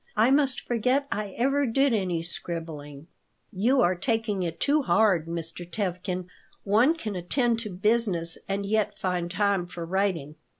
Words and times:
I 0.17 0.31
must 0.31 0.61
forget 0.61 1.07
I 1.11 1.35
ever 1.37 1.67
did 1.67 1.93
any 1.93 2.23
scribbling." 2.23 3.05
"You 3.53 3.81
are 3.81 3.93
taking 3.93 4.41
it 4.41 4.59
too 4.59 4.81
hard, 4.81 5.27
Mr. 5.27 5.63
Tevkin. 5.63 6.25
One 6.63 6.95
can 6.95 7.15
attend 7.15 7.59
to 7.59 7.69
business 7.69 8.39
and 8.49 8.65
yet 8.65 8.97
find 8.97 9.29
time 9.29 9.67
for 9.67 9.85
writing." 9.85 10.37